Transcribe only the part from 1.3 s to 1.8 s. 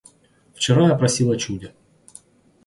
чуде.